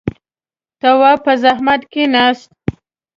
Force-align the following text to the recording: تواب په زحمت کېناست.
تواب 0.79 1.17
په 1.25 1.33
زحمت 1.43 1.81
کېناست. 1.93 2.49